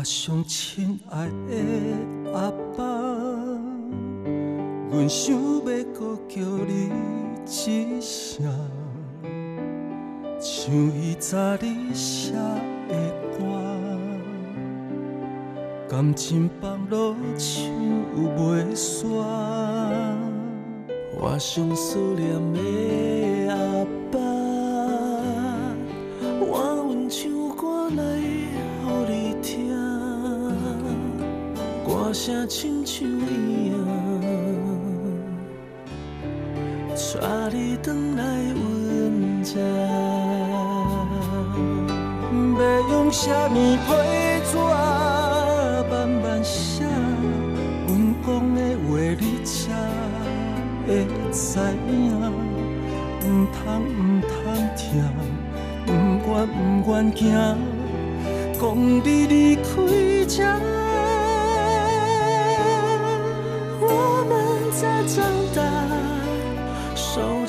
[0.00, 2.82] 我上亲爱的阿爸，
[4.90, 5.60] 阮想要
[5.92, 6.90] 搁叫你
[7.44, 8.46] 一声，
[10.40, 12.94] 像伊早你写的
[13.36, 13.44] 歌，
[15.86, 17.70] 感情放落唱
[18.16, 19.04] 袂煞。
[21.20, 22.58] 我上思念的
[32.22, 33.80] 声亲像伊啊，
[37.18, 39.58] 带你返来阮这。
[42.60, 43.56] 要用什么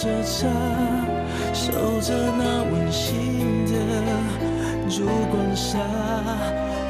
[0.01, 0.47] 着茶，
[1.53, 1.71] 守
[2.01, 3.73] 着那温馨的
[4.89, 5.77] 烛光下，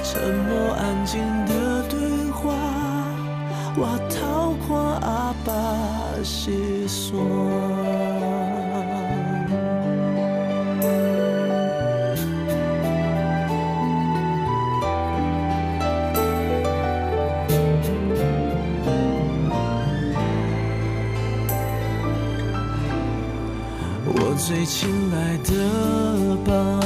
[0.01, 2.53] 沉默安静的对话，
[3.75, 5.51] 我透看阿爸
[6.23, 7.80] 细说。
[24.53, 26.80] 最亲爱的吧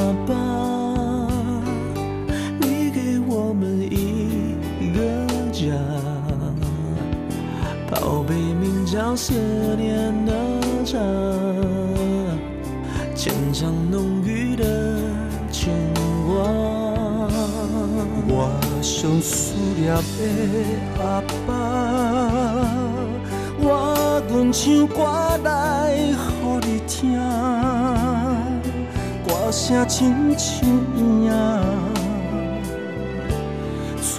[29.97, 30.03] 亲
[30.37, 30.67] 像
[30.97, 31.31] 影，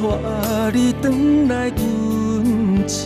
[0.00, 1.04] 带你转
[1.48, 1.76] 来阮
[2.86, 2.96] 这。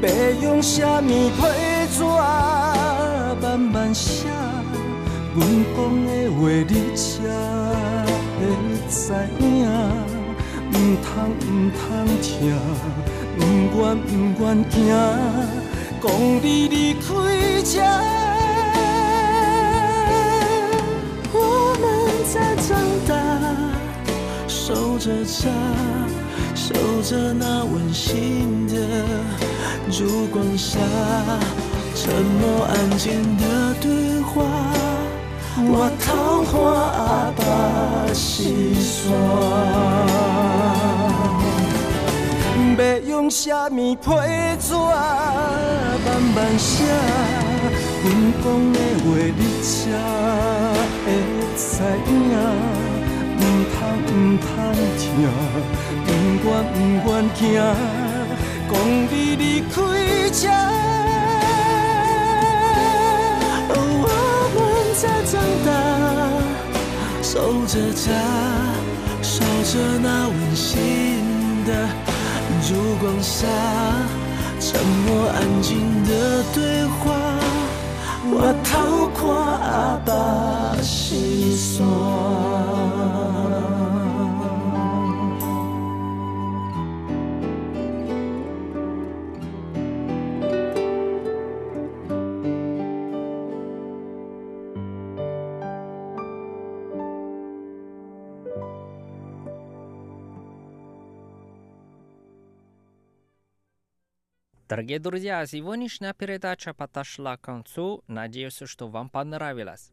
[0.00, 0.08] 要
[0.40, 1.40] 用什么批
[1.90, 2.04] 纸
[3.42, 4.28] 慢慢写？
[5.34, 5.44] 阮
[5.74, 5.76] 讲
[6.06, 7.04] 的话你才
[8.38, 8.40] 会
[8.88, 8.94] 知。
[9.40, 9.44] 影，
[10.70, 11.44] 毋通毋
[11.74, 11.84] 通
[12.22, 12.54] 听。
[13.36, 13.40] 不
[13.80, 14.08] 愿不
[14.44, 14.76] 愿惊，
[16.00, 16.04] 讲
[16.40, 17.02] 你离开
[17.64, 17.74] 这。
[25.06, 25.48] 着家，
[26.56, 28.74] 守着那温馨的
[29.88, 30.80] 烛光下，
[31.94, 34.42] 沉默安静的对话，
[35.58, 36.50] 我桃花
[36.98, 39.14] 阿爸细说。
[42.76, 44.10] 要用什么批
[44.58, 46.82] 纸慢慢写？
[48.02, 48.04] 阮
[48.42, 49.06] 讲的话
[49.38, 49.70] 你才
[51.04, 51.06] 会
[51.54, 51.62] 知
[52.10, 52.95] 影。
[53.86, 54.46] 毋通毋通
[54.98, 55.04] 听，
[56.06, 56.08] 不
[56.48, 56.50] 愿
[57.02, 57.40] 不愿惊，
[58.70, 58.74] 讲
[59.10, 59.74] 你离开
[60.32, 60.42] 这。
[63.68, 63.74] 我
[64.54, 64.56] 们
[64.96, 65.32] 在长
[65.66, 65.68] 大，
[67.22, 67.30] 守
[67.66, 68.04] 着家，
[69.22, 69.34] 守
[69.64, 69.72] 着
[70.02, 70.64] 那温馨
[71.64, 71.68] 的。
[72.62, 73.46] 烛光下，
[74.58, 75.68] 沉默安静
[76.04, 76.10] 的
[76.54, 77.04] 对话，
[78.24, 78.34] 我
[78.64, 79.18] 透看
[79.60, 79.70] 阿
[80.04, 80.08] 爸
[80.82, 81.86] 心酸。
[104.68, 108.02] Дорогие друзья, сегодняшняя передача подошла к концу.
[108.08, 109.92] Надеюсь, что вам понравилось.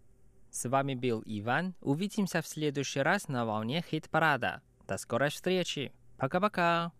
[0.49, 1.75] С вами был Иван.
[1.79, 4.63] Увидимся в следующий раз на волне хит-парада.
[4.87, 5.93] До скорой встречи.
[6.17, 6.91] Пока-пока.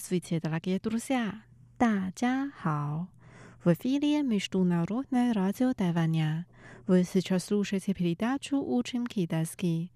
[0.00, 1.34] Здравствуйте, дорогие друзья!
[1.78, 3.08] 大家好!
[3.62, 6.46] В эфире Международное радио Тайваня.
[6.86, 9.92] Вы сейчас слушаете передачу «Учим китайский».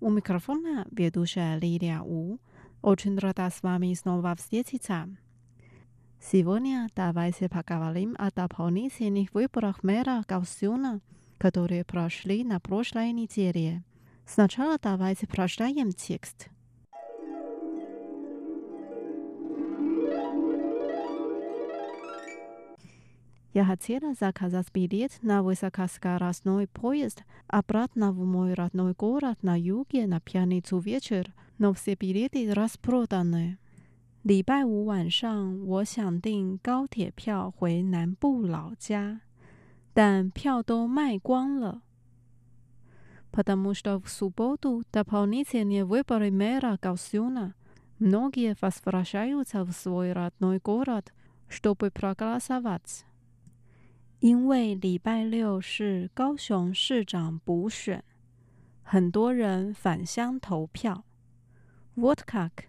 [0.00, 2.38] У микрофона ведущая Лилия У.
[2.80, 5.06] Очень рада с вами снова встретиться.
[6.22, 11.02] Сегодня давайте поговорим о дополнительных выборах мэра Гаусюна,
[11.36, 13.84] которые прошли на прошлой неделе.
[14.24, 16.48] Сначала давайте прочитаем текст.–
[23.64, 30.78] хотела заказать билет на высокоскоростной поезд обратно в мой родной город на юге на пятницу
[30.78, 33.58] вечер, но все билеты распроданы.
[34.24, 39.20] 礼拜五晚上，我想订高铁票回南部老家，
[39.94, 41.80] 但票都卖光了。
[43.30, 47.54] Потому что в субботу дополнительные выборы мэра Гаусюна.
[47.98, 51.12] Многие возвращаются в свой родной город,
[51.48, 53.04] чтобы проголосовать.
[54.22, 58.02] 因为礼拜六是高雄市长补选，
[58.82, 61.04] 很多人返乡投票。
[61.94, 62.64] Вот как?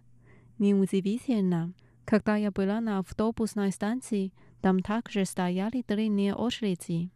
[0.59, 1.73] Неудивительно,
[2.05, 4.31] когда я была на автобусной станции,
[4.61, 7.09] там также стояли длинные очереди.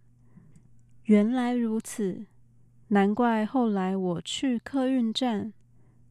[1.06, 2.28] 原来如此，
[2.88, 5.52] 难怪后来我去客运站，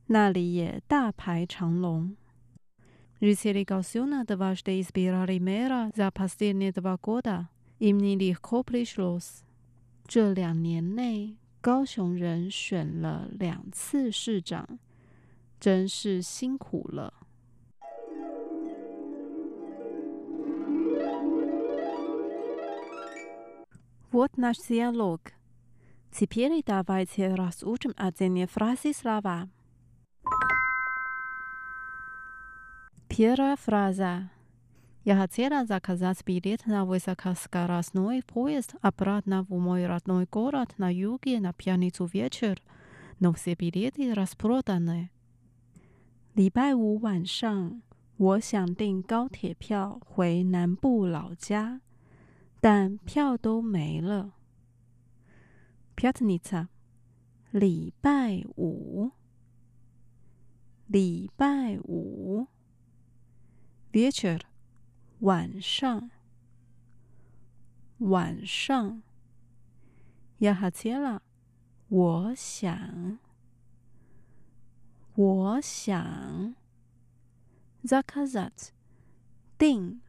[0.08, 2.16] 那里也大排长龙。
[3.20, 7.48] Жители Гаусюна дважды избирали мэра за последние два года.
[7.78, 9.42] Им нелегко пришлось。
[10.06, 14.78] 这两年内，高雄人选了两次市长，
[15.58, 17.14] 真是辛苦了。
[24.10, 25.32] Вот наш диалог.
[26.10, 29.48] Теперь давайте разучим отдельные фразы слова.
[33.08, 34.30] Первая фраза.
[35.06, 41.52] Я хотела заказать билет на высокоскоростной поезд обратно в мой родной город на юге на
[41.52, 42.62] пятницу вечер,
[43.18, 45.08] но все билеты распроданы.
[46.34, 47.82] 礼拜五晚上，
[48.16, 51.80] 我想订高铁票回南部老家，
[52.60, 54.32] 但票都没了。
[55.96, 56.68] Пятница，
[57.50, 59.10] 礼拜五，
[60.86, 62.46] 礼拜五，
[63.92, 64.45] вечер。
[65.20, 66.11] 晚上，
[67.97, 69.01] 晚上
[70.38, 71.22] 要好吃啦！
[71.89, 73.18] 我想，
[75.15, 76.55] 我想
[77.84, 78.70] Zakazat
[79.57, 80.01] 定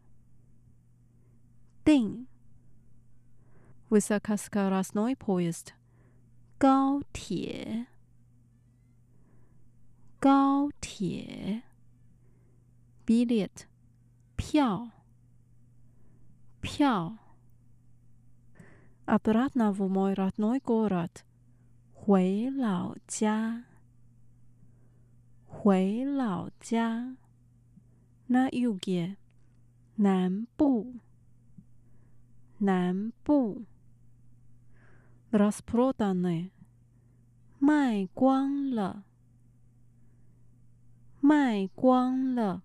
[1.84, 2.26] 定
[3.88, 5.68] Visa kaska rasnoy pojest
[6.58, 7.86] 高铁
[10.20, 11.62] 高铁
[13.06, 13.64] Billet
[14.36, 14.90] 票
[16.61, 17.17] 票。
[19.05, 21.25] Обратно в мой родной город，
[21.93, 23.65] 回老家，
[25.47, 27.17] 回老家。
[28.27, 29.17] На юге，
[29.97, 30.99] 南部，
[32.59, 33.65] 南部。
[35.31, 36.51] Распроданы，
[37.59, 39.03] 卖光了，
[41.21, 42.63] 卖光了。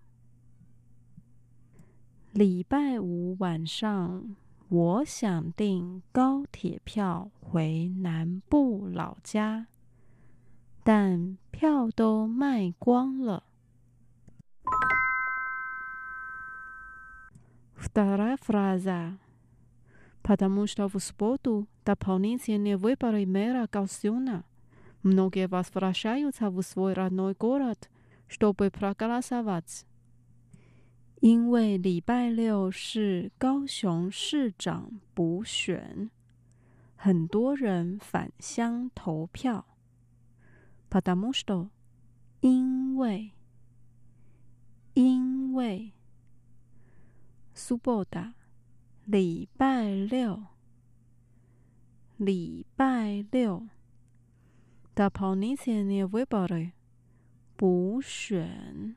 [2.33, 4.35] 礼拜五晚上，
[4.69, 9.67] 我想订高铁票回南部老家，
[10.83, 13.43] 但票都卖光了。
[17.75, 19.17] Вторая фраза.
[20.21, 24.43] Потому что в субботу дополнительные выборы мэра Гаосюна.
[25.01, 27.89] Многие возвращаются в свой родной город,
[28.27, 29.85] чтобы проголосовать.
[31.24, 36.10] 因为礼拜六是高雄市长补选，
[36.96, 39.64] 很多人返乡投票。
[40.90, 41.70] Padamosdo，
[42.40, 43.30] 因为，
[44.92, 45.92] 因为
[47.56, 48.34] ，Suboda，
[49.06, 50.42] 礼拜六，
[52.18, 53.66] 礼拜六
[54.94, 56.72] ，da ponićni viberi，
[57.56, 58.96] 补选。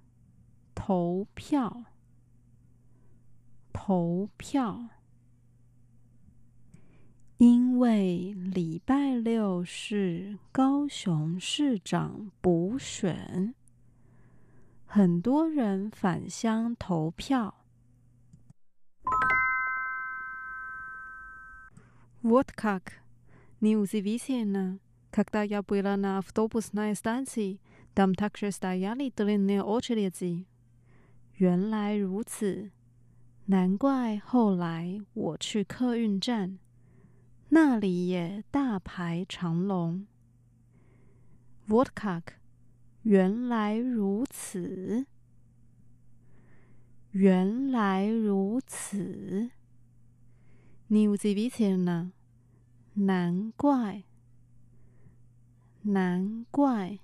[0.80, 1.84] 投票，
[3.72, 4.88] 投票。
[7.38, 13.54] 因为礼拜六是高雄市长补选，
[14.86, 17.54] 很多人返乡投票。
[22.22, 23.02] Вот как
[23.60, 24.78] неудивительно,
[25.10, 27.60] когда я была на автобусной станции,
[27.94, 30.46] там также стояли длинные очереди.
[31.41, 32.69] 原来如此，
[33.45, 36.59] 难怪后来我去客运站，
[37.49, 40.05] 那里也大排长龙。
[41.67, 42.21] Vodka，
[43.01, 45.07] 原来如此，
[47.09, 49.49] 原来如此。
[50.89, 52.13] New Zealand 呢？
[52.93, 54.03] 难怪，
[55.81, 56.99] 难怪。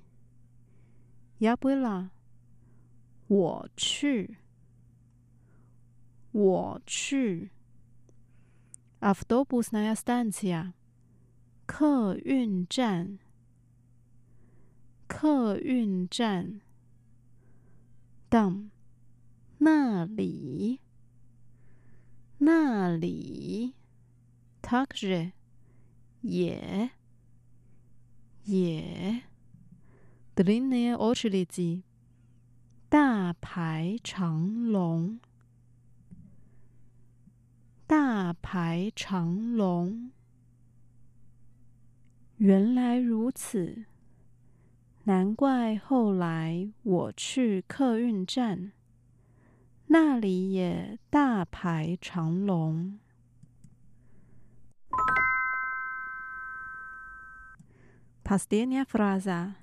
[1.39, 2.11] 亚贝拉。
[3.28, 4.38] 我去，
[6.32, 7.50] 我去。
[9.00, 10.72] автобусная станция，
[11.66, 13.18] 客运站，
[15.08, 16.60] 客运站。
[18.28, 18.70] там，
[19.58, 20.80] 那里，
[22.38, 23.74] 那里。
[24.62, 25.32] также，
[26.22, 26.90] 也，
[28.44, 29.22] 也。
[30.36, 31.82] длинные очереди。
[32.88, 35.18] 大排长龙，
[37.86, 40.10] 大排长龙。
[42.36, 43.86] 原来如此，
[45.04, 48.72] 难怪后来我去客运站，
[49.86, 52.98] 那里也大排长龙。
[58.24, 59.54] Последняя фраза.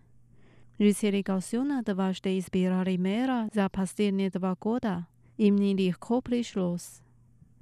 [0.78, 5.08] Жители Гаосюна дважды избирали мэра за последние два года.
[5.38, 7.02] Им нелегко пришлось.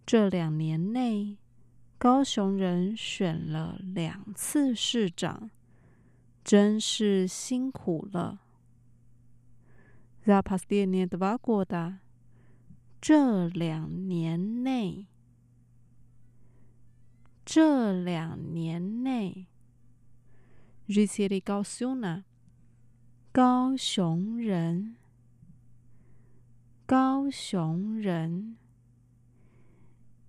[0.06, 1.38] 这两年内，
[1.98, 5.50] 高雄人选了两次市长，
[6.44, 8.40] 真是辛苦了。
[10.26, 12.00] За последние два года，
[13.02, 15.08] 这两年内，
[17.44, 19.48] 这两年内，
[20.88, 22.24] Жители Гаосюна
[23.35, 24.97] 高雄人，
[26.85, 28.59] 高雄人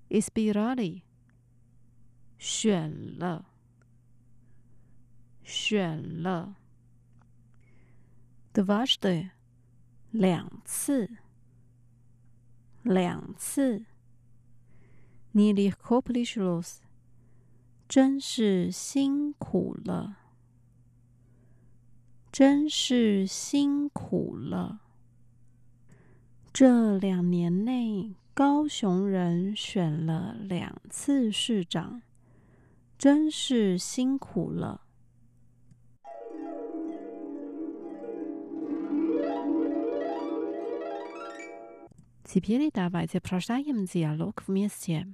[0.08, 1.02] ，Ispirali，
[2.38, 3.48] 选了，
[5.44, 6.56] 选了
[8.54, 9.32] ，Dvashde，
[10.12, 11.18] 两次，
[12.84, 13.84] 两次
[15.34, 16.78] ，Nili Koplishlos，
[17.90, 20.23] 真是辛苦了。
[22.33, 24.81] 真是辛苦了。
[26.53, 32.03] 这两年内，高雄人选了两次市长，
[32.99, 34.83] 真是辛苦了。
[42.25, 45.07] Теперь давайте прочитаем диалог вместе.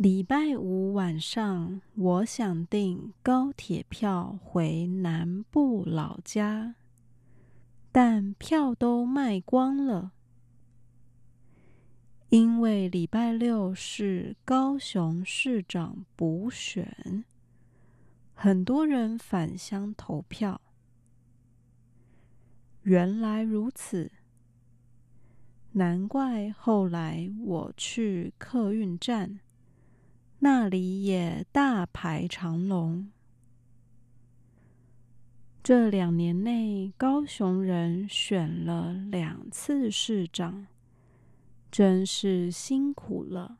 [0.00, 6.76] 礼拜五晚上，我想订高铁票回南部老家，
[7.92, 10.12] 但票都卖光了。
[12.30, 17.26] 因为礼拜六是高雄市长补选，
[18.32, 20.62] 很多人返乡投票。
[22.84, 24.10] 原来如此，
[25.72, 29.40] 难怪后来我去客运站，
[30.39, 33.09] 那里也大排长龙。
[35.63, 40.67] 这两年内，高雄人选了两次市长，
[41.71, 43.57] 真是辛苦了。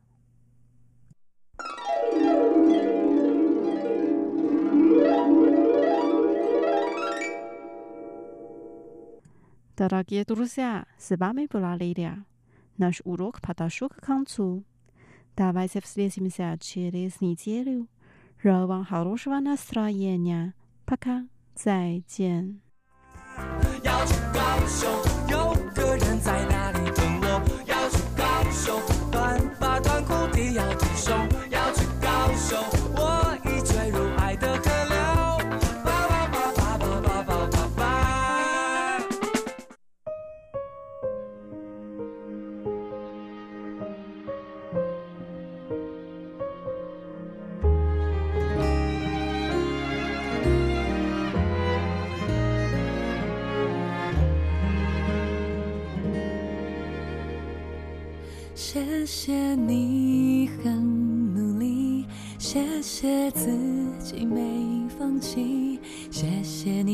[9.76, 12.24] Дорогие друзья, с вами была Лилия.
[12.78, 14.64] Наш урок подошел к концу.
[15.40, 17.88] Давайте встретимся через неделю.
[18.42, 20.54] Желаю вам хорошего настроения.
[20.86, 21.28] Пока.
[21.56, 22.60] 再见。
[23.84, 24.90] 要去高雄，
[25.30, 27.42] 有个人在那里等我。
[27.66, 31.16] 要去高雄，短发短裤低腰挺胸。
[31.50, 32.60] 要去高雄，
[58.73, 62.07] 谢谢你很努力，
[62.39, 63.51] 谢谢自
[63.99, 64.41] 己没
[64.97, 66.90] 放弃，谢谢你